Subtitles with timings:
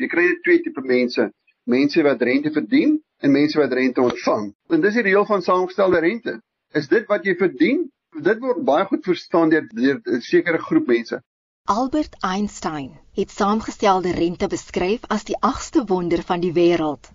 [0.00, 1.28] Jy kry twee tipe mense,
[1.70, 4.48] mense wat rente verdien en mense wat rente ontvang.
[4.74, 6.40] En dis die reël van saamgestelde rente.
[6.74, 7.84] Is dit wat jy verdien?
[8.14, 11.20] Dit word baie goed verstaan deur 'n sekere groep mense.
[11.64, 17.08] Albert Einstein het saamgestelde rente beskryf as die agste wonder van die wêreld.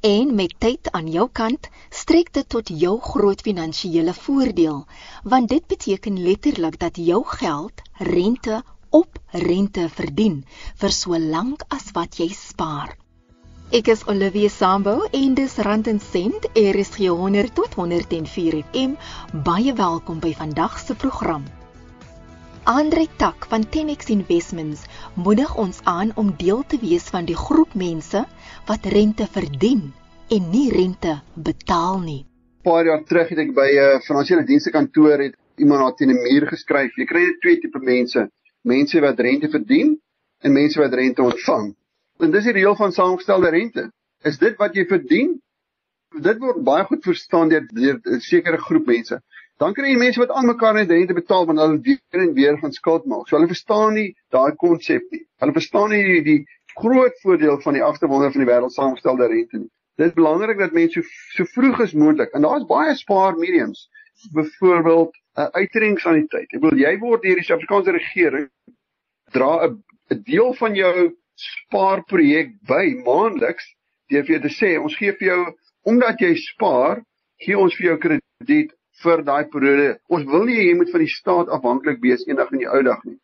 [0.00, 4.86] En met tyd aan jou kant, strek dit tot jou groot finansiële voordeel,
[5.24, 8.62] want dit beteken letterlik dat jou geld rente
[8.96, 10.38] op rente verdien
[10.80, 12.94] vir so lank as wat jy spaar.
[13.74, 18.94] Ek is Olivia Sambo en dis Rand en Sent, RSG 100 tot 104 FM.
[19.48, 21.44] Baie welkom by vandag se program.
[22.66, 27.74] Andre Tak van Tenex Investments moedig ons aan om deel te wees van die groep
[27.74, 28.24] mense
[28.70, 29.92] wat rente verdien
[30.30, 32.22] en nie rente betaal nie.
[32.66, 36.10] Paar jaar terug het ek by 'n uh, finansiële dienste kantoor het iemand na teen
[36.10, 36.96] 'n muur geskryf.
[36.96, 38.30] Jy kry twee tipe mense,
[38.66, 39.96] mense wat rente verdien
[40.44, 41.72] en mense wat rente ontvang.
[42.20, 43.88] En dis die reël van saamgestelde rente.
[44.24, 45.36] Is dit wat jy verdien?
[46.22, 49.20] Dit word baie goed verstaan deur 'n sekere groep mense
[49.62, 52.58] dan kry jy mense wat aan mekaar net rente betaal want hulle weer en weer
[52.60, 53.24] gaan skuld maak.
[53.28, 55.22] So hulle verstaan nie daai konsep nie.
[55.40, 59.28] Hulle verstaan nie die, die groot voordeel van die agste wonder van die wêreld saamgestelde
[59.32, 59.70] rente nie.
[59.96, 63.86] Dit is belangrik dat mense so, so vroeg as moontlik en daar's baie spaar mediums.
[64.34, 66.52] Byvoorbeeld 'n uh, uitredingsaniteit.
[66.52, 68.48] Ek wil jy word deur die Suid-Afrikaanse regering
[69.32, 70.94] dra 'n 'n deel van jou
[71.34, 73.66] spaarprojek by maandeliks
[74.10, 75.42] deur vir jou te sê ons gee vir jou
[75.86, 77.02] omdat jy spaar,
[77.44, 78.72] gee ons vir jou krediet
[79.02, 79.98] vir daai periode.
[80.08, 83.02] Ons wil nie jy moet van die staat afhanklik wees eendag in die ou dag
[83.04, 83.18] nie.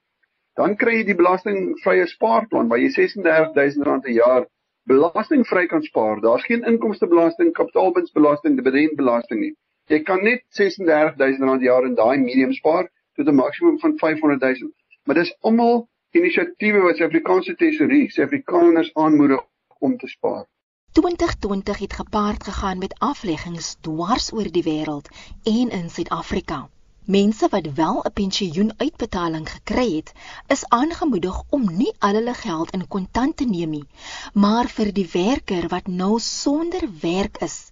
[0.61, 4.47] Dan kry jy die belastingvrye spaarplan waar jy R36000 'n jaar
[4.91, 6.20] belastingvry kan spaar.
[6.20, 9.55] Daar's geen inkomstebelasting, kapitaalwinstbelasting, dividendbelasting nie.
[9.91, 14.71] Jy kan net R36000 'n jaar in daai medium spaar tot 'n maksimum van R500000.
[15.05, 19.43] Maar dis almal inisiatiewe wat Suid-Afrikaanse Tesourier, Suid-Afrikaners aanmoedig
[19.79, 20.47] om te spaar.
[20.93, 25.09] 2020 het gepaard gegaan met afleggings dwars oor die wêreld
[25.43, 26.69] en in Suid-Afrika.
[27.05, 30.13] Mense wat wel 'n pensioenuitbetaling gekry het,
[30.47, 33.87] is aangemoedig om nie al hulle geld in kontant te neem nie,
[34.35, 37.72] maar vir die werker wat nou sonder werk is,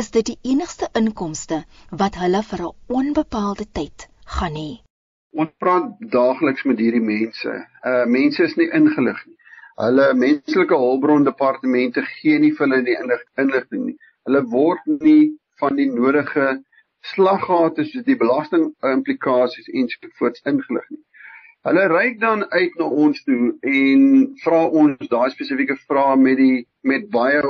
[0.00, 1.64] is dit die enigste inkomste
[2.02, 4.72] wat hulle vir 'n onbepaalde tyd gaan hê.
[5.42, 5.86] Ons praat
[6.16, 7.52] daagliks met hierdie mense.
[7.90, 9.38] Uh mense is nie ingelig nie.
[9.84, 12.98] Hulle menslike hulpbron departemente gee nie vir hulle die
[13.42, 13.98] inligting nie.
[14.26, 16.46] Hulle word nie van die nodige
[17.12, 21.02] slaggate soos die belasting implikasies ensovoorts ingelig nie.
[21.64, 24.02] Hulle reik dan uit na ons toe en
[24.42, 26.56] vra ons daai spesifieke vrae met die
[26.90, 27.40] met baie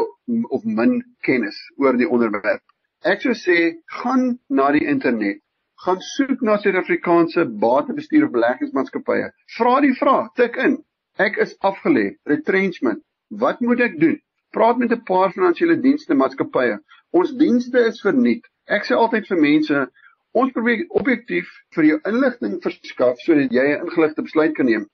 [0.55, 2.63] of min kennis oor die onderwerp.
[3.13, 3.57] Ek sou sê
[3.97, 5.41] gaan na die internet,
[5.85, 9.33] gaan soek na Suid-Afrikaanse batebestuur of beleggingsmaatskappye.
[9.57, 10.79] Vra die vraag, tik in.
[11.19, 13.03] Ek is afgelê, retrenchment.
[13.43, 14.17] Wat moet ek doen?
[14.55, 16.79] Praat met 'n paar finansiële dienste maatskappye.
[17.11, 18.47] Ons dienste is verniet.
[18.71, 19.87] Ek sê altyd vir mense,
[20.41, 24.87] ons probeer objektief vir jou inligting verskaf sodat jy 'n ingeligte besluit kan neem.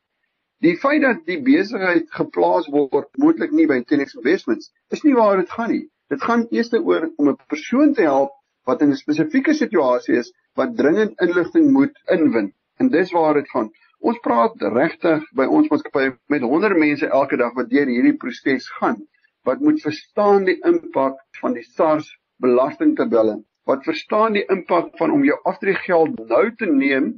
[0.66, 5.40] Die feit dat die besigheid geplaas word moontlik nie by Tenex Investments is nie waar
[5.40, 5.86] dit gaan nie.
[6.12, 8.36] Dit gaan eers oor om 'n persoon te help
[8.66, 12.52] wat in 'n spesifieke situasie is wat dringend inligting moet inwin.
[12.78, 13.70] En dis waar dit gaan.
[14.00, 18.68] Ons praat regtig by ons maatskappy met honderde mense elke dag wat deur hierdie proses
[18.80, 19.00] gaan
[19.48, 22.08] wat moet verstaan die impak van die SARS
[22.44, 23.38] belastingtabelle
[23.70, 27.12] wat verstaan die impak van om jou aftreegeld nou te neem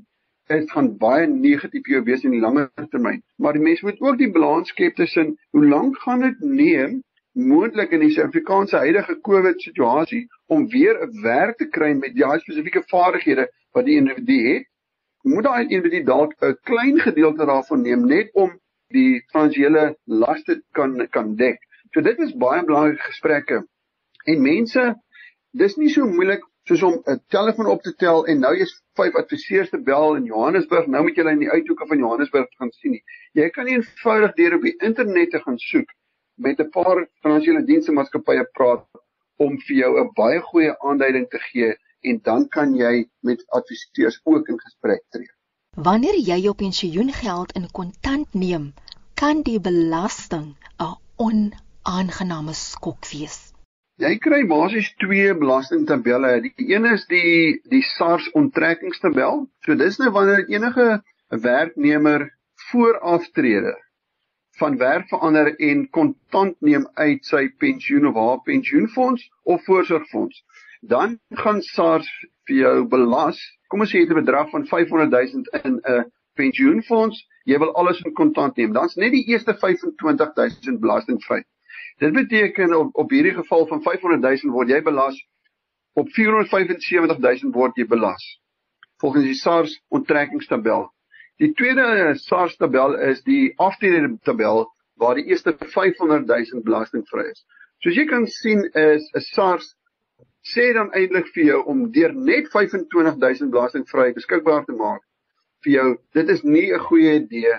[0.53, 4.03] dit gaan baie negatief vir jou wees in die langer termyn maar die mense moet
[4.05, 7.01] ook die balans skep tussen hoe lank gaan dit neem
[7.33, 12.29] moontlik in die Suid-Afrikaanse huidige COVID situasie om weer 'n werk te kry met die
[12.45, 14.69] spesifieke vaardighede wat die individu het
[15.23, 18.51] moet daai individu dalk 'n klein gedeelte daarvan neem net om
[18.93, 21.59] die finansiële laste kan kan dek.
[21.93, 23.63] So dit is baie belangrike gesprekke.
[24.25, 24.95] En mense,
[25.53, 29.15] dis nie so moeilik soos om 'n telefoon op te tel en nou jy's vyf
[29.15, 32.93] adviseurs te bel in Johannesburg, nou moet jy in die uithoeke van Johannesburg gaan sien
[32.93, 33.05] nie.
[33.33, 35.91] Jy kan nie eenvoudig deur op die internet te gaan soek
[36.37, 38.87] met 'n paar finansiële dienste maatskappye praat
[39.37, 44.21] om vir jou 'n baie goeie aanduiding te gee en dan kan jy met adviseurs
[44.25, 45.31] ook in gesprek tree.
[45.77, 48.73] Wanneer jy jou pensioengeld in kontant neem,
[49.15, 53.52] kan die belasting 'n onaangename skok wees.
[54.03, 56.33] Jy kry basies twee belastingtabelle.
[56.43, 59.45] Die een is die die SARS onttrekkingstabel.
[59.63, 60.87] So dis nou wanneer enige
[61.45, 62.27] werknemer
[62.71, 63.77] vooraftrede
[64.59, 69.23] van werk verander en kontant neem uit sy pensioen of haar pensioenfonds
[69.55, 70.43] of voorsorgfonds
[70.83, 72.11] dan gaan SARS
[72.51, 73.39] vir jou belas.
[73.71, 76.05] Kom ons sê jy het 'n bedrag van 500 000 in 'n
[76.35, 81.43] pensioenfonds jy wil alles in kontant neem, dan's net die eerste 25000 belastingvry.
[82.03, 85.19] Dit beteken op op hierdie geval van 500000 word jy belas
[85.95, 88.25] op 475000 word jy belas
[89.03, 90.89] volgens die SARS onttrekkingstabel.
[91.43, 94.67] Die tweede SARS tabel is die aftrede tabel
[94.99, 97.45] waar die eerste 500000 belastingvry is.
[97.83, 99.71] Soos jy kan sien is 'n SARS
[100.55, 105.03] sê dan eintlik vir jou om deur net 25000 belastingvry beskikbaar te maak
[105.65, 105.89] vir jou.
[106.15, 107.57] Dit is nie 'n goeie idee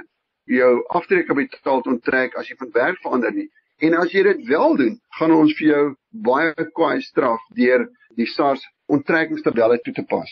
[0.60, 3.50] jou aftrekkapitaal te onttrek as jy van werk verander nie.
[3.81, 5.84] En as jy dit wel doen, gaan ons vir jou
[6.30, 10.30] baie kwaai straf deur die SARS onttrekkingstabelle toe te pas.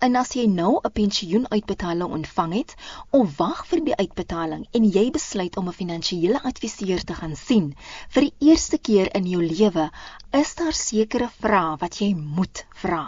[0.00, 2.74] En as jy nou 'n pensioenuitbetaling ontvang het
[3.18, 7.74] of wag vir die uitbetaling en jy besluit om 'n finansiële adviseur te gaan sien
[8.14, 9.90] vir die eerste keer in jou lewe,
[10.32, 13.04] is daar sekere vrae wat jy moet vra.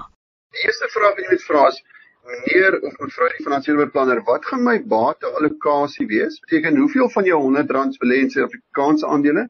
[0.53, 1.83] Die eerste vraag wat jy moet vra is:
[2.31, 6.39] Meneer of mevrou die finansiële beplanner, wat gaan my bateallokasie wees?
[6.45, 9.49] Beteken hoeveel van jou R100 wil hê in Suid-Afrikaanse aandele,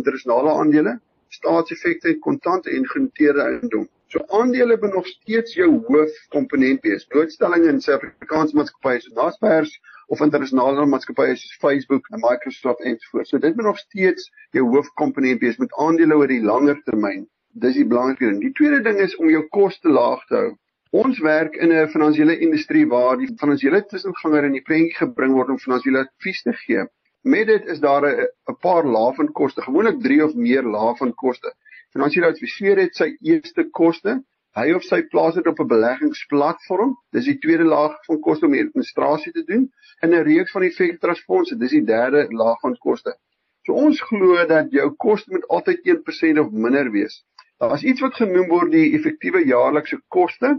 [0.00, 0.98] internasionale aandele,
[1.28, 3.88] staatseffekte, kontant en genoteerde eiendom?
[4.12, 7.06] So aandele moet nog steeds jou hoofkomponent wees.
[7.08, 9.72] Blootstelling in Suid-Afrikaanse maatskappye soos Naspers
[10.12, 13.24] of internasionale maatskappye soos Facebook en Microsoft en so.
[13.24, 17.24] So dit moet nog steeds jou hoofkomponent wees met aandele oor die langer termyn.
[17.64, 18.42] Dis die belangrikste ding.
[18.44, 20.50] Die tweede ding is om jou koste laag te hou.
[20.92, 25.48] Ons werk in 'n finansiële industrie waar die finansiële tussenganger in die prentjie gebring word
[25.48, 26.84] om finansiële advies te gee.
[27.22, 31.14] Met dit is daar 'n paar lae van koste, gewoonlik 3 of meer lae van
[31.14, 31.54] koste.
[31.90, 34.22] Finansiële adviseur het sy eerste koste.
[34.58, 36.96] Hy of sy plaas dit op 'n beleggingsplatform.
[37.10, 39.70] Dis die tweede laag van koste om administrasie te doen
[40.00, 41.56] in 'n reeks van effektrasfondse.
[41.56, 43.16] Dis die derde laag van koste.
[43.62, 47.24] So ons glo dat jou koste moet altyd 1% of minder wees.
[47.58, 50.56] Daar is iets wat genoem word die effektiewe jaarlikse koste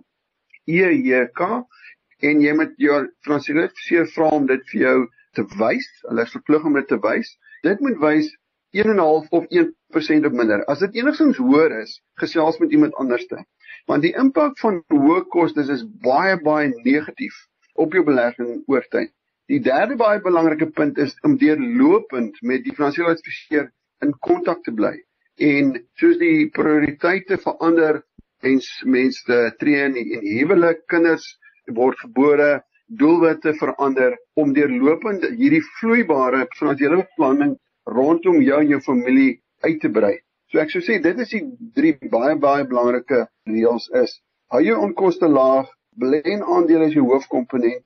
[0.65, 1.41] EJK
[2.19, 4.99] en jy moet jou finansiële adviseur vra om dit vir jou
[5.37, 5.87] te wys.
[6.07, 7.29] Hulle is verplig om dit te wys.
[7.65, 8.29] Dit moet wys
[8.73, 10.63] 1.5 of 1% of minder.
[10.65, 13.43] As dit enigstens hoër is, gesels met iemand anderste.
[13.89, 17.37] Want die impak van hoë kostes is baie baie negatief
[17.77, 19.11] op jou belegging oor tyd.
[19.51, 23.69] Die derde baie belangrike punt is om deurlopend met die finansiële adviseur
[24.05, 24.93] in kontak te bly.
[25.37, 28.01] En soos die prioriteite verander
[28.43, 28.61] en
[28.95, 31.27] mense tree in en huwelik, kinders
[31.77, 32.63] word gebore,
[32.99, 37.55] doelwitte verander om deurlopend hierdie vloeibare finansiële beplanning
[37.97, 39.31] rondom jou en jou familie
[39.67, 40.15] uit te brei.
[40.51, 41.43] So ek sou sê dit is die
[41.77, 44.19] drie baie baie belangrike reëls is:
[44.53, 47.81] hou jou onkoste laag, belê in aandele as jou hoofkomponent,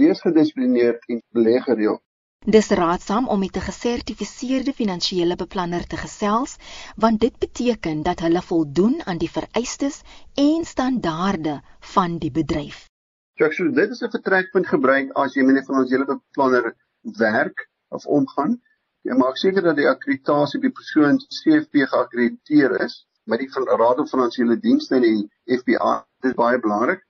[0.00, 2.02] wees gedissiplineerd en belê gereeld.
[2.46, 6.56] Dis raadsaam om met 'n gesertifiseerde finansiële beplanner te gesels,
[6.96, 10.02] want dit beteken dat hulle voldoen aan die vereistes
[10.34, 11.62] en standaarde
[11.94, 12.86] van die bedryf.
[13.36, 16.74] So ek sou dit as 'n vertrekpunt gebruik as jy met 'n finansiële beplanner
[17.18, 17.58] werk
[17.96, 18.60] of omgaan.
[19.04, 22.94] Jy maak seker dat die akkreditasie by persoon CFP geakkrediteer is
[23.26, 25.92] by die Raad van Finansiële Dienste en die FBA.
[26.22, 27.02] Dit is baie belangrik.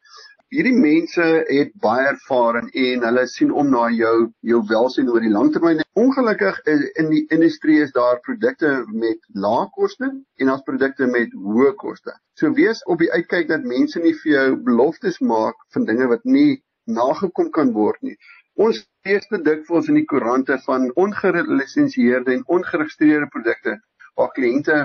[0.55, 4.13] Hierdie mense het baie ervaring en hulle sien om na jou
[4.51, 5.81] jou welsyn oor die langtermyn.
[5.99, 11.35] Ongelukkig is in die industrie is daar produkte met lae koste en daar's produkte met
[11.49, 12.15] hoë koste.
[12.39, 16.23] So wees op die uitkyk dat mense nie vir jou beloftes maak van dinge wat
[16.39, 16.63] nie
[17.01, 18.15] nagekom kan word nie.
[18.55, 23.81] Ons lees te dikwels in die koerante van ongelisensieerde en ongeregistreerde produkte
[24.15, 24.85] waar kliënte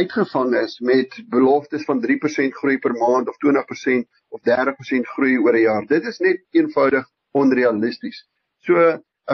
[0.00, 5.56] uitgevang is met beloftes van 3% groei per maand of 20% of 30% groei oor
[5.56, 5.86] 'n jaar.
[5.86, 8.24] Dit is net eenvoudig onrealisties.
[8.66, 8.74] So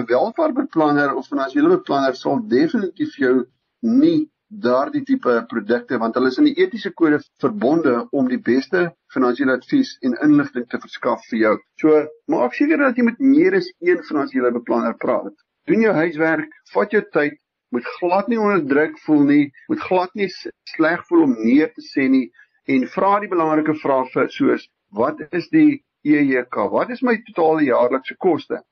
[0.01, 3.35] 'n welvaartbeplanner of finansiële beplanner sal definitief jou
[3.81, 4.31] nie
[4.67, 8.83] daardie tipe produkte want hulle is in die etiese kode verbonde om die beste
[9.15, 11.55] finansiële advies en inligting te verskaf vir jou.
[11.81, 12.03] So
[12.35, 15.33] maak seker dat jy met meer as een finansiële beplanner praat.
[15.71, 17.39] Doen jou huiswerk, vat jou tyd,
[17.73, 20.29] moet glad nie onder druk voel nie, moet glad nie
[20.75, 22.29] sleg voel om nee te sê nie
[22.71, 26.57] en vra die belangrike vrae soos wat is die EJK?
[26.71, 28.63] Wat is my totale jaarlikse koste?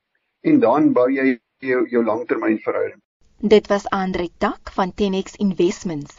[0.44, 3.00] En dan bou jy jou jou langtermynverhouding.
[3.40, 6.18] Dit was Andre Tak van 10X Investments.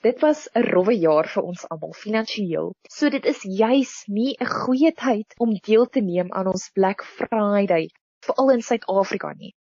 [0.00, 2.72] Dit was 'n rowwe jaar vir ons almal finansiëel.
[2.88, 7.04] So dit is juis nie 'n goeie tyd om deel te neem aan ons Black
[7.04, 7.88] Friday,
[8.24, 9.54] veral in Suid-Afrika nie.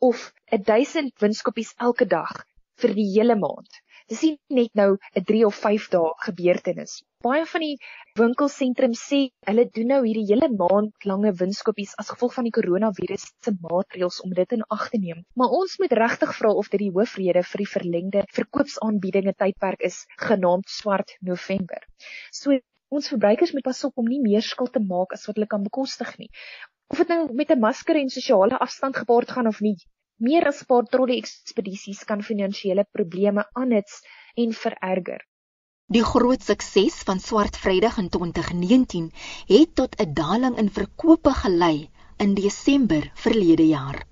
[0.00, 2.44] of 'n 1000 winskopies elke dag
[2.80, 3.82] vir die hele maand.
[4.10, 6.94] Dis nie net nou 'n 3 of 5 dae gebeurtenis.
[7.26, 7.76] Baie van die
[8.20, 13.26] winkelsentrums sê hulle doen nou hierdie hele maand lange winskopies as gevolg van die koronavirus
[13.46, 15.20] se maatreëls om dit in ag te neem.
[15.38, 20.00] Maar ons moet regtig vra of dit die hoofrede vir die verlengde verkoopsaanbiedinge tydperk is
[20.24, 21.86] genaamd Swart November.
[22.40, 22.58] So
[22.90, 25.62] ons verbruikers moet pas op om nie meer skuld te maak as wat hulle kan
[25.70, 26.32] bekostig nie.
[26.90, 29.76] Of dit nou met 'n masker en sosiale afstand gepaard gaan of nie,
[30.20, 34.02] Meer as 'n paar trolle ekspedisies kan finansiële probleme aanhits
[34.42, 35.22] en vererger.
[35.96, 39.06] Die groot sukses van Swart Vrydag in 2019
[39.48, 41.88] het tot 'n daling in verkope gelei
[42.24, 44.04] in Desember verlede jaar.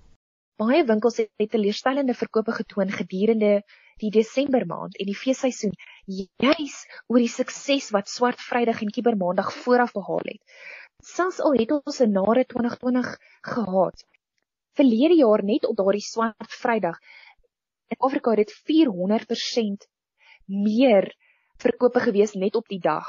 [0.57, 3.62] Baie winkels het teleurstellende verkope getoon gedurende
[4.00, 5.77] die Desember maand en die feesseisoen,
[6.41, 10.43] juis oor die sukses wat Swart Vrydag en Kibermaandag vooraf behaal het.
[11.05, 13.17] Selfs al het ons 'n nare 2020
[13.53, 14.05] gehad,
[14.79, 16.99] verlede jaar net op daardie swart Vrydag
[17.89, 19.89] in Afrika het dit 400%
[20.47, 21.09] meer
[21.63, 23.09] verkope gewees net op die dag.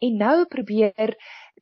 [0.00, 1.14] En nou probeer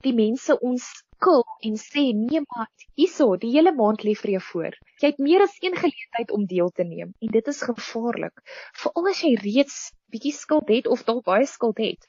[0.07, 0.87] die mense ons
[1.19, 4.77] kil en sê nee maar hierso die hele maand lê vir jou voor.
[5.03, 8.45] Jy het meer as een geleentheid om deel te neem en dit is gevaarlik.
[8.83, 9.81] Veral as jy reeds
[10.13, 12.07] bietjie skuld het of dalk baie skuld het.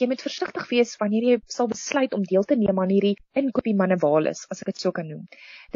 [0.00, 3.74] Jy moet versigtig wees wanneer jy sal besluit om deel te neem aan hierdie inkoopie
[3.76, 5.26] manualis, as ek dit so kan noem.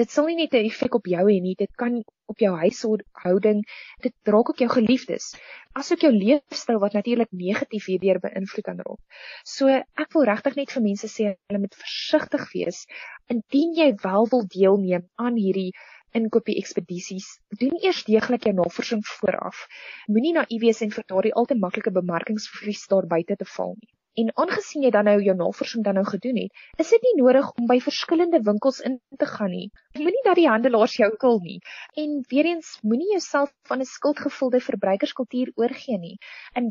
[0.01, 3.63] Dit sal nie net 'n effek op jou hê nie, dit kan op jou huishouding,
[4.03, 5.35] dit raak ook jou geliefdes,
[5.75, 9.01] asook jou leefstyl wat natuurlik negatief hierdeur beïnvloed kan raak.
[9.45, 12.87] So ek wil regtig net vir mense sê hulle moet versigtig wees
[13.29, 15.73] indien jy wel wil deelneem aan hierdie
[16.21, 17.29] inkopie ekspedisies,
[17.61, 19.67] doen eers deeglik jou navorsing vooraf.
[20.13, 23.93] Moenie naïef wees en vir daardie al te maklike bemarkingsvries daar buite te val nie.
[24.17, 27.51] En aangesien jy dan nou jou navorsing dan nou gedoen het, is dit nie nodig
[27.61, 29.67] om by verskillende winkels in te gaan nie.
[29.99, 31.59] Moenie dat die handelaars jou kil nie.
[32.03, 36.17] En weer eens, moenie jouself van 'n skuldgevulde verbruikerskultuur oorgee nie.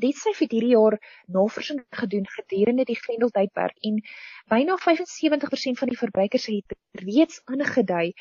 [0.05, 0.97] Dit sê vir hierdie jaar
[1.37, 4.01] navorsing gedoen gedurende die Grendeltydperk en
[4.49, 8.13] byna 75% van die verbruikers het reeds aangedui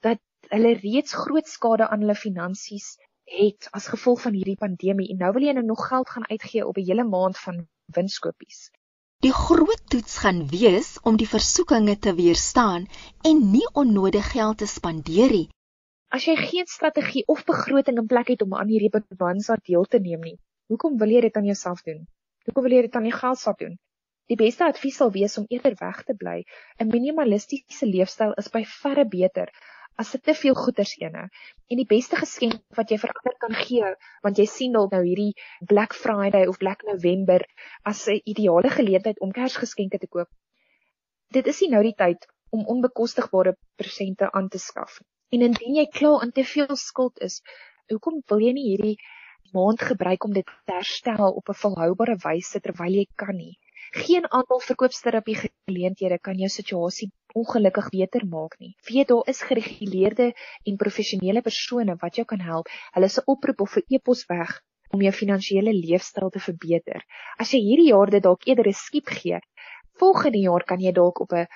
[0.00, 0.18] dat
[0.50, 5.32] hulle reeds groot skade aan hulle finansies het as gevolg van hierdie pandemie en nou
[5.36, 8.70] wil jy nou nog geld gaan uitgee op 'n hele maand van winskopies.
[9.22, 12.86] Die groot toets gaan wees om die versoekinge te weerstaan
[13.22, 15.48] en nie onnodig geld te spandeer nie.
[16.08, 19.98] As jy geen strategie of begroting in plek het om aan hierdie bonanza deel te
[19.98, 22.06] neem nie, hoekom wil jy dit aan jouself doen?
[22.44, 23.78] Hoekom wil jy dit aan jou geldsak doen?
[24.26, 26.42] Die beste advies sal wees om eerder weg te bly.
[26.80, 29.54] 'n Minimalistiese leefstyl is by verre beter
[30.00, 31.28] as dit te veel goeders ene.
[31.68, 35.02] En die beste geskenk wat jy vir ander kan gee, want jy sien dalk nou
[35.04, 35.32] hierdie
[35.72, 37.44] Black Friday of Black November
[37.84, 40.28] as 'n ideale geleentheid om Kersgeskenke te koop.
[41.32, 45.00] Dit is nie nou die tyd om onbekostigbare presente aan te skaf.
[45.32, 47.40] En indien jy klaar aan te veel skuld is,
[47.88, 48.96] hoekom wil jy nie hierdie
[49.56, 53.58] maand gebruik om dit te herstel op 'n volhoubare wyse terwyl jy kan nie?
[53.92, 58.74] Geen aantal verkoopsterapie geleenthede kan jou situasie ongelukkig beter maak nie.
[58.88, 60.32] Weet daar is gereguleerde
[60.64, 62.68] en professionele persone wat jou kan help.
[62.94, 64.60] Hulle se oproep of 'n e-pos weg
[64.90, 67.00] om jou finansiële leefstyl te verbeter.
[67.38, 69.38] As jy hierdie jaar dit dalk eerder 'n skiep gee,
[69.98, 71.46] volgende jaar kan jy dalk op 'n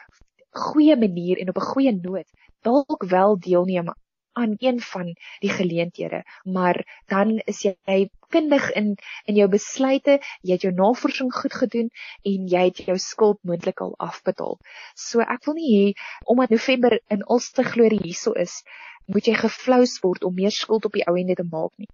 [0.50, 2.28] goeie manier en op 'n goeie noot
[2.66, 3.92] dalk wel deelneem
[4.36, 6.78] aan een van die geleenthede, maar
[7.08, 11.90] dan is jy kundig in in jou besluite, jy het jou navorsing goed gedoen
[12.30, 14.58] en jy het jou skuld moontlik al afbetaal.
[14.94, 15.86] So ek wil nie hê
[16.24, 18.62] omdat November in Ulster glorie hierso is,
[19.06, 21.88] moet jy geflous word om meer skuld op die ou ende te maak nie.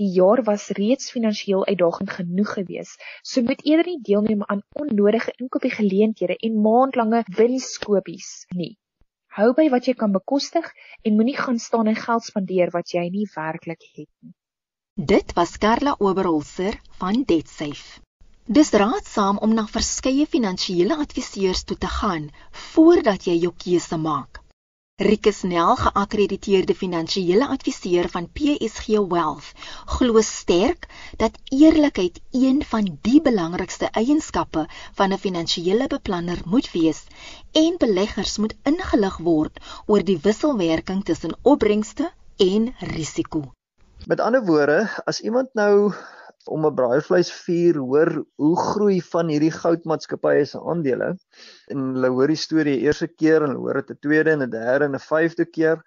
[0.00, 5.34] Die jaar was reeds finansiëel uitdagend genoeg geweest, so moet eerder nie deelneem aan onnodige
[5.38, 8.30] inkopiesgeleenthede en maandlange winskopies
[8.62, 8.76] nie.
[9.30, 10.66] Hou by wat jy kan bekostig
[11.06, 14.32] en moenie gaan staan en geld spandeer wat jy nie werklik het nie.
[15.12, 18.00] Dit was Karla Oberholzer van DebtSafe.
[18.50, 22.26] Dis raadsaam om na verskeie finansiële adviseurs toe te gaan
[22.72, 24.42] voordat jy jou keuse maak.
[25.00, 29.46] Rikus Nel, geakkrediteerde finansiële adviseur van PSG Wealth,
[29.96, 30.84] glo sterk
[31.16, 34.66] dat eerlikheid een van die belangrikste eienskappe
[35.00, 37.00] van 'n finansiële beplanner moet wees
[37.52, 43.52] en beleggers moet ingelig word oor die wisselwerking tussen opbrengste en risiko.
[44.06, 45.94] Met ander woorde, as iemand nou
[46.48, 51.16] om 'n braaivleisvuur hoor hoe groei van hierdie goudmaatskappye se aandele
[51.74, 54.84] en hulle hoor die storie eerste keer en hoor dit 'n tweede en 'n derde
[54.84, 55.82] en 'n vyfde keer.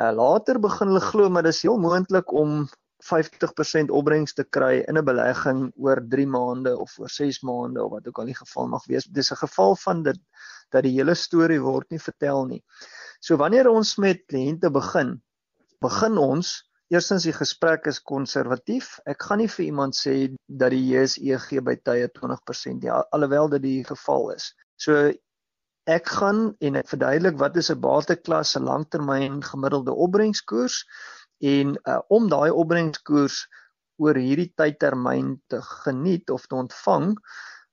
[0.00, 2.68] Uh, later begin hulle glo maar dis heel moontlik om
[3.02, 7.90] 50% opbrengs te kry in 'n belegging oor 3 maande of oor 6 maande of
[7.90, 9.04] wat ook al die geval mag wees.
[9.04, 10.20] Dis 'n geval van dit
[10.70, 12.64] dat die hele storie word nie vertel nie.
[13.20, 15.20] So wanneer ons met kliënte begin,
[15.80, 18.98] begin ons Eerstens die gesprek is konservatief.
[19.08, 20.14] Ek gaan nie vir iemand sê
[20.60, 24.50] dat die JSE gee by tye 20% ja, alhoewel dit die geval is.
[24.76, 25.08] So
[25.90, 30.84] ek gaan en ek verduidelik wat is 'n bateklas se langtermyn gemiddelde opbrengskoers
[31.40, 33.40] en uh, om daai opbrengskoers
[34.02, 37.16] oor hierdie tydtermyn te geniet of te ontvang,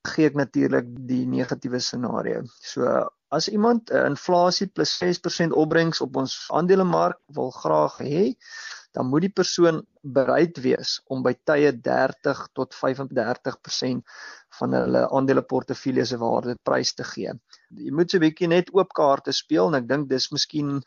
[0.07, 2.43] gee ek natuurlik die negatiewe scenario.
[2.63, 2.87] So
[3.35, 8.23] as iemand uh, inflasie plus 6% opbrengs op ons aandelemark wil graag hê,
[8.99, 9.77] dan moet die persoon
[10.15, 14.17] bereid wees om by tye 30 tot 35%
[14.59, 17.31] van hulle aandeleportefeulje se waarde prys te gee.
[17.85, 20.81] Jy moet so 'n bietjie net oop kaarte speel en ek dink dis miskien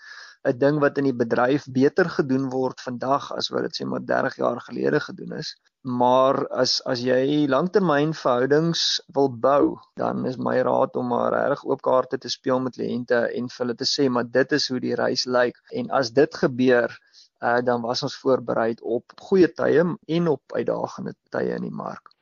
[0.50, 4.04] 'n ding wat in die bedryf beter gedoen word vandag as wat dit sê maar
[4.12, 5.54] 30 jaar gelede gedoen is.
[5.83, 8.83] Maar as as jy langtermynverhoudings
[9.14, 13.23] wil bou, dan is my raad om maar reg oop kaarte te speel met kliënte
[13.39, 16.41] en vir hulle te sê maar dit is hoe die reis lyk en as dit
[16.45, 16.99] gebeur
[17.43, 19.85] uh, dan was ons voorberei op goeie tye
[20.17, 22.13] en op uitdagende tye in die mark.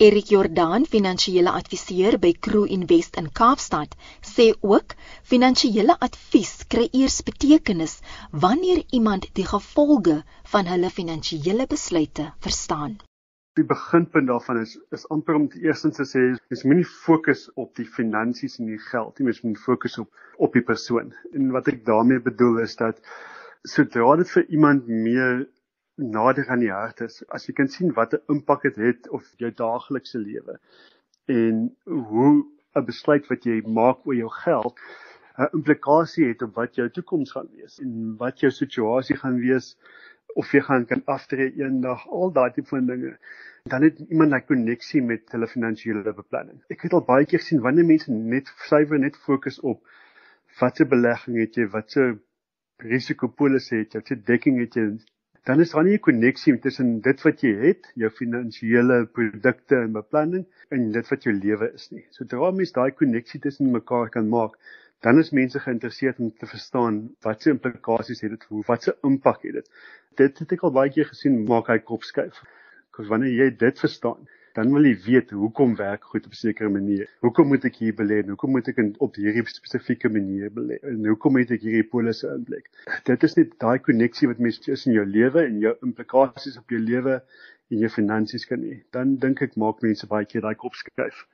[0.00, 3.92] Erik Jordaan, finansiële adviseur by Crew Invest in Kaapstad,
[4.24, 4.94] sê ook
[5.32, 7.98] finansiële advies kry eers betekenis
[8.44, 10.22] wanneer iemand die gevolge
[10.54, 12.96] van hulle finansiële besluite verstaan.
[13.60, 17.88] Die beginpunt daarvan is is amper om eerstens te sê jy moenie fokus op die
[17.98, 20.08] finansies en die geld nie, jy moet fokus op
[20.40, 21.12] op die persoon.
[21.36, 23.04] En wat ek daarmee bedoel is dat
[23.68, 25.46] sodra dit vir iemand meer
[26.00, 29.22] nader aan die hart is, as jy kan sien wat 'n impak dit het op
[29.36, 30.58] jou daaglikse lewe
[31.26, 32.44] en hoe
[32.76, 34.80] 'n besluit wat jy maak oor jou geld
[35.38, 39.76] 'n implikasie het op wat jou toekoms gaan wees en wat jou situasie gaan wees
[40.34, 43.18] of jy gaan kan aftree eendag al daai tipe van dinge
[43.72, 46.62] dan het iemand 'n koneksie met hulle finansiële beplanning.
[46.68, 49.86] Ek het al baie keer gesien wanneer mense net suiwer net fokus op
[50.60, 52.18] watse belegging het jy, watse
[52.82, 54.84] risikopolisse het, jy het dekking het jy,
[55.48, 59.92] dan is daar nie 'n koneksie tussen dit wat jy het, jou finansiële produkte en
[59.92, 62.04] beplanning en dit wat jou lewe is nie.
[62.10, 64.58] Sodra mens daai koneksie tussen mekaar kan maak,
[65.00, 68.96] dan is mense geïnteresseerd om te verstaan wat se implikasies het dit, hoe wat se
[69.02, 69.70] impak het dit.
[70.16, 72.42] Dit het ek al baie keer gesien maak hy kop skuif.
[72.96, 76.68] Want wanneer jy dit verstaan, dan wil jy weet hoekom werk goed op 'n sekere
[76.68, 77.08] manier.
[77.24, 78.20] Hoekom moet ek hier belê?
[78.28, 80.78] Hoekom moet ek in, op hierdie spesifieke manier belê?
[80.82, 82.70] En hoekom moet ek hierdie polisse inblik?
[83.04, 86.80] Dit is net daai koneksie wat mens tussen jou lewe en jou implikasies op jou
[86.80, 87.22] lewe
[87.70, 88.80] en jou finansies kan hê.
[88.90, 91.26] Dan dink ek maak mense baie keer daai kop skuif.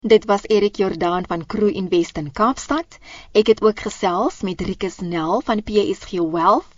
[0.00, 2.98] Dit was Erik Jordaan van Crew Invest in Kaapstad.
[3.36, 6.72] Ek het ook gesels met Rikus Nel van PSG Wealth,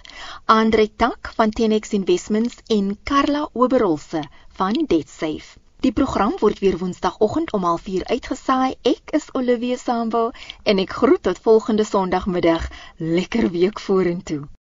[0.47, 4.25] Andre Tak van Tenex Investments en Karla Oberholse
[4.59, 5.63] van DebtSafe.
[5.83, 8.75] Die program word weer Woensdagoggend om 04:30 uitgesaai.
[8.83, 10.31] Ek is Olivia Sambo
[10.63, 12.71] en ek groet tot volgende Sondagmiddag.
[12.97, 14.43] Lekker week vorentoe.